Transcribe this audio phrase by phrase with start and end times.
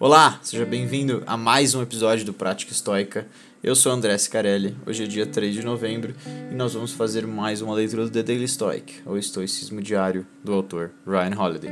[0.00, 3.28] Olá, seja bem-vindo a mais um episódio do Prática Estoica.
[3.62, 6.12] Eu sou André Scarelli, hoje é dia 3 de novembro
[6.50, 10.52] e nós vamos fazer mais uma leitura do The Daily Stoic, ou Estoicismo Diário, do
[10.52, 11.70] autor Ryan Holiday.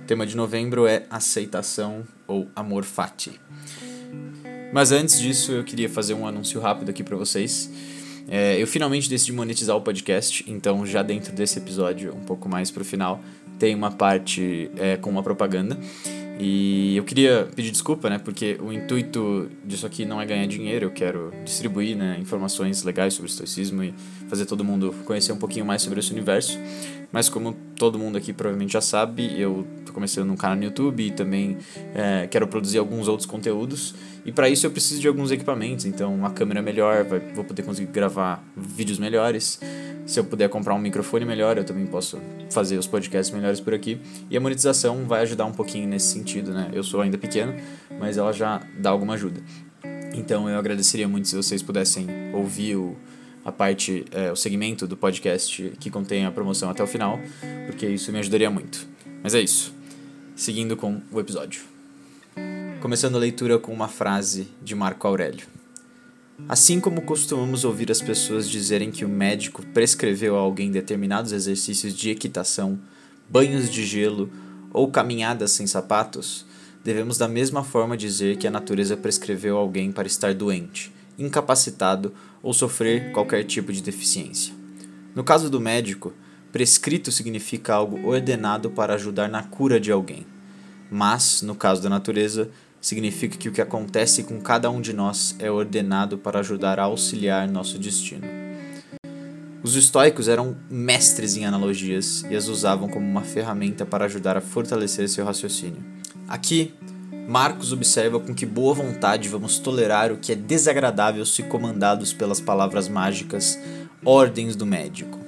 [0.00, 3.32] O tema de novembro é aceitação ou amor fati.
[4.72, 7.68] Mas antes disso, eu queria fazer um anúncio rápido aqui para vocês.
[8.28, 12.70] É, eu finalmente decidi monetizar o podcast, então já dentro desse episódio, um pouco mais
[12.70, 13.20] pro final,
[13.58, 15.76] tem uma parte é, com uma propaganda.
[16.38, 18.18] E eu queria pedir desculpa, né?
[18.18, 23.14] Porque o intuito disso aqui não é ganhar dinheiro, eu quero distribuir né, informações legais
[23.14, 23.94] sobre o estoicismo e
[24.28, 26.58] fazer todo mundo conhecer um pouquinho mais sobre esse universo.
[27.10, 31.06] Mas como todo mundo aqui provavelmente já sabe, eu tô começando um canal no YouTube
[31.06, 31.56] e também
[31.94, 33.94] é, quero produzir alguns outros conteúdos.
[34.24, 37.90] E para isso eu preciso de alguns equipamentos, então uma câmera melhor, vou poder conseguir
[37.90, 39.58] gravar vídeos melhores.
[40.06, 43.74] Se eu puder comprar um microfone melhor, eu também posso fazer os podcasts melhores por
[43.74, 44.00] aqui.
[44.30, 46.70] E a monetização vai ajudar um pouquinho nesse sentido, né?
[46.72, 47.54] Eu sou ainda pequeno,
[47.98, 49.40] mas ela já dá alguma ajuda.
[50.14, 52.96] Então eu agradeceria muito se vocês pudessem ouvir o,
[53.44, 57.18] a parte, é, o segmento do podcast que contém a promoção até o final,
[57.66, 58.86] porque isso me ajudaria muito.
[59.24, 59.74] Mas é isso.
[60.36, 61.62] Seguindo com o episódio.
[62.80, 65.55] Começando a leitura com uma frase de Marco Aurélio.
[66.48, 71.94] Assim como costumamos ouvir as pessoas dizerem que o médico prescreveu a alguém determinados exercícios
[71.94, 72.78] de equitação,
[73.28, 74.30] banhos de gelo
[74.70, 76.44] ou caminhadas sem sapatos,
[76.84, 82.12] devemos da mesma forma dizer que a natureza prescreveu a alguém para estar doente, incapacitado
[82.42, 84.54] ou sofrer qualquer tipo de deficiência.
[85.14, 86.12] No caso do médico,
[86.52, 90.26] prescrito significa algo ordenado para ajudar na cura de alguém.
[90.90, 92.50] Mas, no caso da natureza,
[92.86, 96.84] significa que o que acontece com cada um de nós é ordenado para ajudar a
[96.84, 98.24] auxiliar nosso destino.
[99.60, 104.40] Os estoicos eram mestres em analogias e as usavam como uma ferramenta para ajudar a
[104.40, 105.82] fortalecer seu raciocínio.
[106.28, 106.74] Aqui,
[107.28, 112.40] Marcos observa com que boa vontade vamos tolerar o que é desagradável se comandados pelas
[112.40, 113.58] palavras mágicas
[114.04, 115.18] ordens do médico.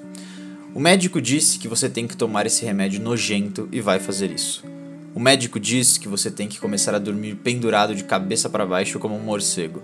[0.72, 4.77] O médico disse que você tem que tomar esse remédio nojento e vai fazer isso.
[5.14, 8.98] O médico diz que você tem que começar a dormir pendurado de cabeça para baixo
[8.98, 9.82] como um morcego.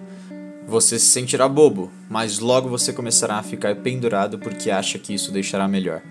[0.66, 5.32] Você se sentirá bobo, mas logo você começará a ficar pendurado porque acha que isso
[5.32, 6.02] deixará melhor.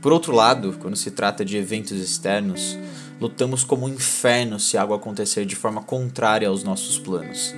[0.00, 2.78] Por outro lado, quando se trata de eventos externos,
[3.20, 7.54] lutamos como um inferno se algo acontecer de forma contrária aos nossos planos.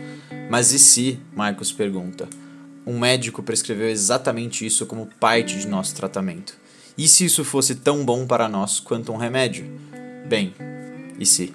[0.51, 2.29] Mas e se, Marcos pergunta,
[2.87, 6.55] um médico prescreveu exatamente isso como parte de nosso tratamento?
[6.99, 9.67] E se isso fosse tão bom para nós quanto um remédio?
[10.29, 10.55] Bem,
[11.19, 11.53] e se.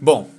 [0.00, 0.30] Bom,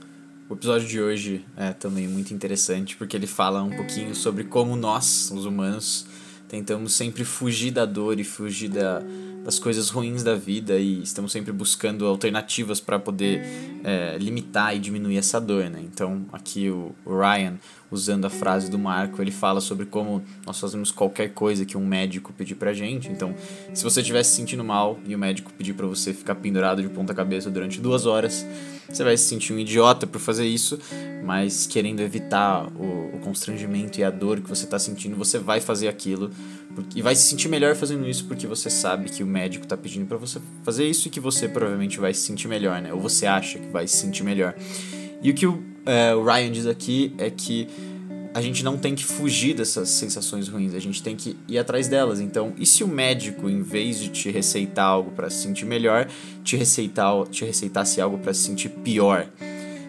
[0.50, 4.76] o episódio de hoje é também muito interessante porque ele fala um pouquinho sobre como
[4.76, 6.08] nós, os humanos,
[6.48, 9.02] tentamos sempre fugir da dor e fugir da,
[9.44, 13.42] das coisas ruins da vida e estamos sempre buscando alternativas para poder
[13.84, 15.82] é, limitar e diminuir essa dor, né?
[15.84, 17.58] Então aqui o Ryan,
[17.90, 21.86] usando a frase do Marco, ele fala sobre como nós fazemos qualquer coisa que um
[21.86, 23.10] médico pedir pra gente.
[23.10, 23.34] Então,
[23.74, 26.90] se você estiver se sentindo mal e o médico pedir para você ficar pendurado de
[26.90, 28.46] ponta cabeça durante duas horas,
[28.90, 30.80] você vai se sentir um idiota por fazer isso,
[31.24, 35.60] mas querendo evitar o, o constrangimento e a dor que você está sentindo, você vai
[35.60, 36.32] fazer aquilo
[36.96, 40.06] e vai se sentir melhor fazendo isso porque você sabe que o médico está pedindo
[40.06, 42.94] para você fazer isso e que você provavelmente vai se sentir melhor, né?
[42.94, 44.56] Ou você acha que vai se sentir melhor.
[45.22, 47.68] E o que o, é, o Ryan diz aqui é que
[48.34, 51.88] a gente não tem que fugir dessas sensações ruins, a gente tem que ir atrás
[51.88, 52.20] delas.
[52.20, 56.08] Então, e se o médico, em vez de te receitar algo para se sentir melhor,
[56.44, 59.28] te receitar, te receitasse algo para se sentir pior?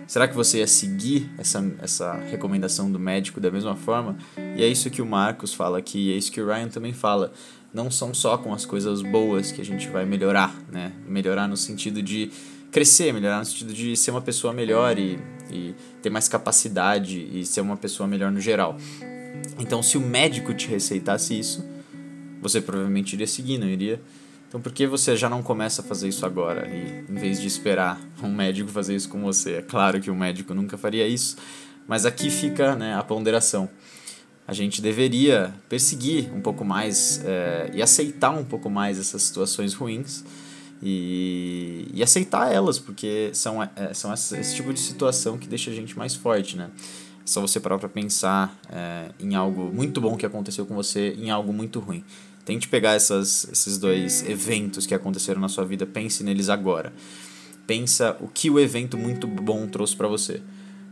[0.07, 4.17] Será que você ia seguir essa, essa recomendação do médico da mesma forma?
[4.57, 7.31] E é isso que o Marcos fala aqui, é isso que o Ryan também fala.
[7.75, 10.93] Não são só com as coisas boas que a gente vai melhorar, né?
[11.07, 12.31] Melhorar no sentido de
[12.71, 15.19] crescer, melhorar no sentido de ser uma pessoa melhor e,
[15.51, 18.77] e ter mais capacidade e ser uma pessoa melhor no geral.
[19.59, 21.65] Então, se o médico te receitasse isso,
[22.41, 24.01] você provavelmente iria seguir, não iria?
[24.49, 26.67] Então, por que você já não começa a fazer isso agora?
[26.69, 29.57] E em vez de esperar um médico fazer isso com você?
[29.57, 31.37] É claro que o um médico nunca faria isso,
[31.87, 33.69] mas aqui fica né, a ponderação.
[34.47, 39.75] A gente deveria perseguir um pouco mais é, e aceitar um pouco mais essas situações
[39.75, 40.25] ruins
[40.83, 45.75] e, e aceitar elas, porque são, é, são esse, tipo de situação que deixa a
[45.75, 46.71] gente mais forte, né?
[46.77, 51.15] É só você parar pra pensar é, em algo muito bom que aconteceu com você,
[51.19, 52.05] em algo muito ruim.
[52.45, 56.93] Tente pegar essas, esses dois eventos que aconteceram na sua vida, pense neles agora.
[57.67, 60.41] Pensa o que o evento muito bom trouxe para você.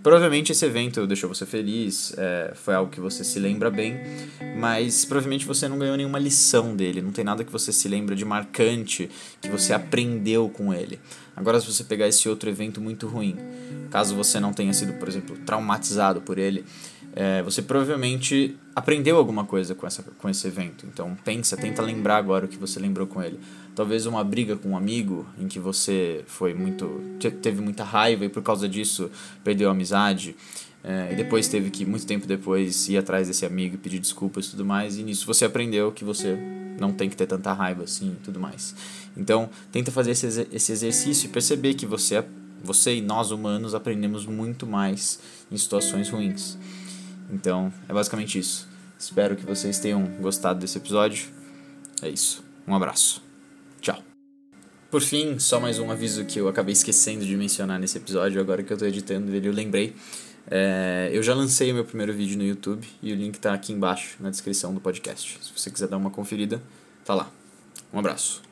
[0.06, 3.98] Provavelmente esse evento deixou você feliz, é, foi algo que você se lembra bem,
[4.56, 8.14] mas provavelmente você não ganhou nenhuma lição dele, não tem nada que você se lembra
[8.14, 9.10] de marcante
[9.42, 11.00] que você aprendeu com ele.
[11.36, 13.36] Agora, se você pegar esse outro evento muito ruim,
[13.90, 16.64] caso você não tenha sido, por exemplo, traumatizado por ele,
[17.14, 20.86] é, você provavelmente aprendeu alguma coisa com, essa, com esse evento.
[20.86, 23.40] Então pensa, tenta lembrar agora o que você lembrou com ele.
[23.74, 27.00] Talvez uma briga com um amigo em que você foi muito
[27.42, 29.10] teve muita raiva e por causa disso
[29.42, 30.36] perdeu a amizade.
[30.84, 34.46] É, e depois teve que, muito tempo depois, ir atrás desse amigo e pedir desculpas
[34.46, 34.98] e tudo mais.
[34.98, 36.38] E nisso você aprendeu que você
[36.78, 38.74] não tem que ter tanta raiva assim e tudo mais.
[39.16, 42.24] Então, tenta fazer esse, esse exercício e perceber que você,
[42.62, 45.18] você e nós humanos aprendemos muito mais
[45.50, 46.58] em situações ruins.
[47.30, 48.68] Então, é basicamente isso.
[48.98, 51.28] Espero que vocês tenham gostado desse episódio.
[52.02, 52.44] É isso.
[52.66, 53.22] Um abraço.
[53.80, 54.02] Tchau.
[54.90, 58.62] Por fim, só mais um aviso que eu acabei esquecendo de mencionar nesse episódio, agora
[58.62, 59.94] que eu estou editando ele, eu lembrei.
[60.48, 63.72] É, eu já lancei o meu primeiro vídeo no YouTube e o link está aqui
[63.72, 65.38] embaixo na descrição do podcast.
[65.42, 66.62] Se você quiser dar uma conferida,
[67.04, 67.30] tá lá.
[67.92, 68.45] Um abraço.